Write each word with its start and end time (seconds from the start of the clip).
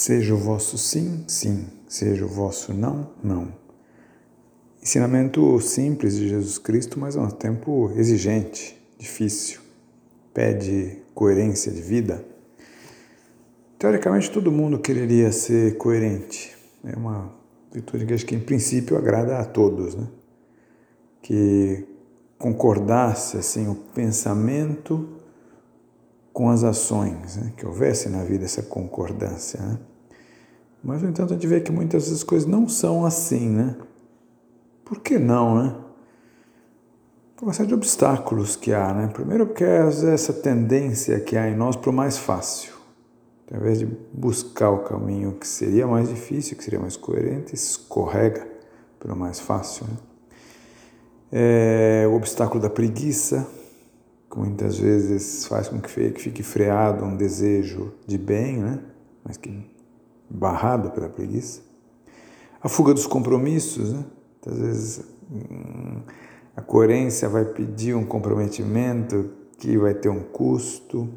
Seja 0.00 0.32
o 0.32 0.38
vosso 0.38 0.78
sim, 0.78 1.24
sim, 1.26 1.66
seja 1.88 2.24
o 2.24 2.28
vosso 2.28 2.72
não, 2.72 3.10
não. 3.20 3.52
Ensinamento 4.80 5.60
simples 5.60 6.16
de 6.16 6.28
Jesus 6.28 6.56
Cristo, 6.56 7.00
mas 7.00 7.16
ao 7.16 7.24
mesmo 7.24 7.36
tempo 7.36 7.90
exigente, 7.96 8.80
difícil, 8.96 9.58
pede 10.32 10.98
coerência 11.12 11.72
de 11.72 11.82
vida. 11.82 12.24
Teoricamente, 13.76 14.30
todo 14.30 14.52
mundo 14.52 14.78
quereria 14.78 15.32
ser 15.32 15.76
coerente. 15.78 16.56
É 16.84 16.94
uma 16.96 17.34
virtude 17.72 18.06
que 18.06 18.14
acho 18.14 18.24
que, 18.24 18.36
em 18.36 18.40
princípio, 18.40 18.96
agrada 18.96 19.40
a 19.40 19.44
todos, 19.44 19.96
né? 19.96 20.06
Que 21.20 21.84
concordasse 22.38 23.36
assim 23.36 23.66
o 23.66 23.74
pensamento 23.74 25.08
com 26.38 26.50
as 26.50 26.62
ações, 26.62 27.36
né? 27.36 27.52
que 27.56 27.66
houvesse 27.66 28.08
na 28.08 28.22
vida 28.22 28.44
essa 28.44 28.62
concordância. 28.62 29.60
Né? 29.60 29.76
Mas, 30.84 31.02
no 31.02 31.08
entanto, 31.08 31.32
a 31.32 31.34
gente 31.34 31.48
vê 31.48 31.60
que 31.60 31.72
muitas 31.72 32.04
vezes 32.04 32.18
as 32.18 32.22
coisas 32.22 32.48
não 32.48 32.68
são 32.68 33.04
assim, 33.04 33.48
né? 33.48 33.74
Por 34.84 35.00
que 35.00 35.18
não, 35.18 35.60
né? 35.60 35.76
Por 37.36 37.46
uma 37.46 37.52
série 37.52 37.66
de 37.66 37.74
obstáculos 37.74 38.54
que 38.54 38.72
há, 38.72 38.94
né? 38.94 39.08
Primeiro 39.08 39.48
porque 39.48 39.64
é 39.64 39.80
essa 40.14 40.32
tendência 40.32 41.18
que 41.18 41.36
há 41.36 41.50
em 41.50 41.56
nós 41.56 41.74
para 41.74 41.90
o 41.90 41.92
mais 41.92 42.16
fácil. 42.16 42.72
Então, 43.44 43.58
ao 43.58 43.64
invés 43.64 43.80
de 43.80 43.86
buscar 44.12 44.70
o 44.70 44.84
caminho 44.84 45.32
que 45.32 45.48
seria 45.48 45.88
mais 45.88 46.08
difícil, 46.08 46.56
que 46.56 46.62
seria 46.62 46.78
mais 46.78 46.96
coerente, 46.96 47.52
escorrega 47.52 48.46
pelo 49.00 49.16
mais 49.16 49.40
fácil, 49.40 49.86
né? 49.88 49.96
É, 51.32 52.06
o 52.08 52.14
obstáculo 52.14 52.62
da 52.62 52.70
preguiça, 52.70 53.44
que 54.30 54.38
muitas 54.38 54.78
vezes 54.78 55.46
faz 55.46 55.68
com 55.68 55.80
que 55.80 55.88
fique 55.88 56.42
freado 56.42 57.04
um 57.04 57.16
desejo 57.16 57.92
de 58.06 58.18
bem, 58.18 58.58
né? 58.58 58.80
mas 59.24 59.36
que 59.36 59.64
barrado 60.28 60.90
pela 60.90 61.08
preguiça. 61.08 61.62
A 62.62 62.68
fuga 62.68 62.92
dos 62.92 63.06
compromissos, 63.06 63.92
né? 63.92 64.04
às 64.46 64.58
vezes 64.58 65.04
hum, 65.30 66.02
a 66.54 66.60
coerência 66.60 67.28
vai 67.28 67.44
pedir 67.44 67.94
um 67.94 68.04
comprometimento 68.04 69.30
que 69.58 69.78
vai 69.78 69.94
ter 69.94 70.08
um 70.08 70.20
custo. 70.20 71.08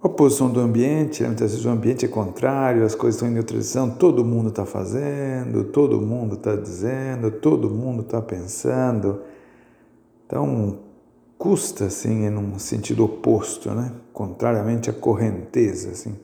A 0.00 0.06
oposição 0.06 0.50
do 0.50 0.60
ambiente, 0.60 1.22
né? 1.22 1.28
muitas 1.28 1.50
vezes 1.50 1.66
o 1.66 1.68
ambiente 1.70 2.04
é 2.04 2.08
contrário, 2.08 2.84
as 2.84 2.94
coisas 2.94 3.16
estão 3.16 3.28
em 3.28 3.38
outra 3.38 3.56
direção, 3.56 3.90
todo 3.90 4.24
mundo 4.24 4.50
está 4.50 4.64
fazendo, 4.64 5.64
todo 5.64 6.00
mundo 6.00 6.36
está 6.36 6.54
dizendo, 6.54 7.30
todo 7.30 7.68
mundo 7.68 8.02
está 8.02 8.22
pensando. 8.22 9.22
Então, 10.26 10.85
custa 11.38 11.86
assim 11.86 12.26
em 12.26 12.36
um 12.36 12.58
sentido 12.58 13.04
oposto, 13.04 13.70
né? 13.70 13.92
Contrariamente 14.12 14.90
à 14.90 14.92
correnteza, 14.92 15.90
assim. 15.90 16.16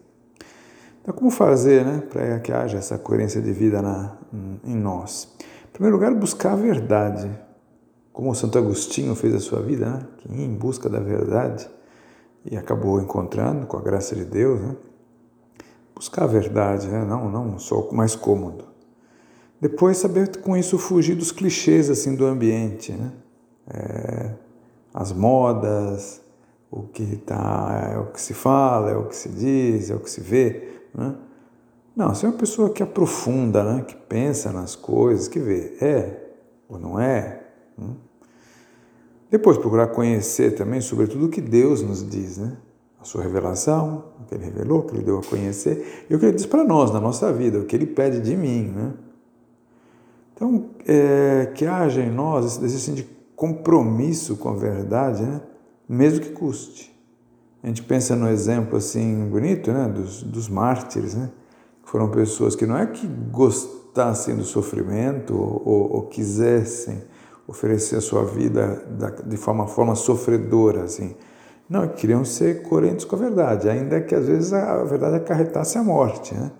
Então, 1.00 1.14
como 1.14 1.30
fazer, 1.30 1.84
né, 1.84 2.02
para 2.08 2.38
que 2.38 2.52
haja 2.52 2.78
essa 2.78 2.96
coerência 2.96 3.40
de 3.40 3.52
vida 3.52 3.82
na, 3.82 4.16
em 4.64 4.76
nós? 4.76 5.28
Em 5.68 5.72
primeiro 5.72 5.96
lugar, 5.96 6.14
buscar 6.14 6.52
a 6.52 6.56
verdade, 6.56 7.28
como 8.12 8.34
Santo 8.34 8.56
Agostinho 8.56 9.14
fez 9.14 9.34
a 9.34 9.40
sua 9.40 9.60
vida, 9.60 9.86
né? 9.86 10.06
que 10.18 10.32
ia 10.32 10.44
em 10.44 10.54
busca 10.54 10.88
da 10.88 11.00
verdade 11.00 11.68
e 12.44 12.56
acabou 12.56 13.00
encontrando, 13.00 13.66
com 13.66 13.76
a 13.76 13.80
graça 13.80 14.14
de 14.14 14.24
Deus, 14.24 14.60
né? 14.60 14.76
buscar 15.94 16.24
a 16.24 16.26
verdade, 16.26 16.88
né? 16.88 17.04
não, 17.04 17.28
não 17.28 17.58
só 17.58 17.80
o 17.80 17.94
mais 17.94 18.14
cômodo. 18.14 18.66
Depois, 19.60 19.96
saber 19.96 20.36
com 20.38 20.56
isso 20.56 20.76
fugir 20.76 21.14
dos 21.14 21.32
clichês 21.32 21.88
assim 21.88 22.16
do 22.16 22.26
ambiente, 22.26 22.92
né? 22.92 23.12
É, 23.68 24.30
as 24.92 25.12
modas, 25.12 26.20
o 26.70 26.82
que 26.82 27.16
tá, 27.16 27.90
é 27.92 27.98
o 27.98 28.06
que 28.06 28.20
se 28.20 28.34
fala, 28.34 28.90
é 28.90 28.96
o 28.96 29.04
que 29.04 29.16
se 29.16 29.28
diz, 29.28 29.90
é 29.90 29.94
o 29.94 30.00
que 30.00 30.10
se 30.10 30.20
vê. 30.20 30.68
Né? 30.94 31.14
Não, 31.94 32.14
você 32.14 32.24
é 32.24 32.28
uma 32.28 32.38
pessoa 32.38 32.70
que 32.70 32.82
aprofunda, 32.82 33.62
né? 33.62 33.84
que 33.86 33.94
pensa 33.94 34.50
nas 34.50 34.74
coisas, 34.74 35.28
que 35.28 35.38
vê, 35.38 35.76
é 35.80 36.22
ou 36.68 36.78
não 36.78 36.98
é. 36.98 37.42
Né? 37.76 37.88
Depois 39.30 39.58
procurar 39.58 39.88
conhecer 39.88 40.54
também, 40.54 40.80
sobretudo, 40.80 41.26
o 41.26 41.28
que 41.28 41.40
Deus 41.40 41.82
nos 41.82 42.08
diz, 42.08 42.38
né? 42.38 42.56
a 43.00 43.04
sua 43.04 43.22
revelação, 43.22 44.04
o 44.20 44.24
que 44.24 44.34
Ele 44.34 44.44
revelou, 44.44 44.80
o 44.80 44.82
que 44.84 44.94
Ele 44.94 45.02
deu 45.02 45.18
a 45.18 45.22
conhecer, 45.22 46.06
e 46.08 46.14
o 46.14 46.18
que 46.18 46.24
Ele 46.24 46.36
diz 46.36 46.46
para 46.46 46.64
nós 46.64 46.90
na 46.90 47.00
nossa 47.00 47.32
vida, 47.32 47.58
o 47.58 47.64
que 47.64 47.76
Ele 47.76 47.86
pede 47.86 48.20
de 48.20 48.36
mim. 48.36 48.68
Né? 48.68 48.92
Então, 50.34 50.70
é, 50.86 51.50
que 51.54 51.66
haja 51.66 52.00
em 52.00 52.10
nós 52.10 52.44
esse 52.46 52.60
desejo 52.60 52.94
de 52.94 53.21
compromisso 53.42 54.36
com 54.36 54.50
a 54.50 54.54
verdade, 54.54 55.24
né? 55.24 55.40
mesmo 55.88 56.20
que 56.20 56.30
custe. 56.30 56.96
A 57.60 57.66
gente 57.66 57.82
pensa 57.82 58.14
no 58.14 58.28
exemplo 58.28 58.76
assim 58.76 59.28
bonito 59.28 59.72
né? 59.72 59.88
dos, 59.88 60.22
dos 60.22 60.48
mártires, 60.48 61.16
né? 61.16 61.28
que 61.82 61.90
foram 61.90 62.08
pessoas 62.08 62.54
que 62.54 62.64
não 62.64 62.78
é 62.78 62.86
que 62.86 63.04
gostassem 63.04 64.36
do 64.36 64.44
sofrimento 64.44 65.34
ou, 65.34 65.60
ou, 65.64 65.92
ou 65.92 66.02
quisessem 66.02 67.02
oferecer 67.44 67.96
a 67.96 68.00
sua 68.00 68.24
vida 68.24 68.80
de 69.26 69.36
forma, 69.36 69.66
forma 69.66 69.96
sofredora, 69.96 70.84
assim. 70.84 71.16
Não, 71.68 71.88
queriam 71.88 72.24
ser 72.24 72.62
coerentes 72.62 73.04
com 73.04 73.16
a 73.16 73.18
verdade, 73.18 73.68
ainda 73.68 74.00
que 74.00 74.14
às 74.14 74.28
vezes 74.28 74.52
a 74.52 74.84
verdade 74.84 75.16
acarretasse 75.16 75.76
a 75.76 75.82
morte. 75.82 76.32
Né? 76.32 76.52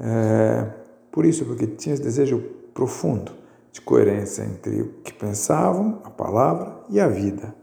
É, 0.00 0.66
por 1.10 1.26
isso, 1.26 1.44
porque 1.44 1.66
tinha 1.66 1.92
esse 1.92 2.02
desejo 2.02 2.42
profundo 2.72 3.41
de 3.72 3.80
coerência 3.80 4.44
entre 4.44 4.82
o 4.82 5.00
que 5.02 5.12
pensavam, 5.12 6.00
a 6.04 6.10
palavra 6.10 6.84
e 6.90 7.00
a 7.00 7.08
vida. 7.08 7.61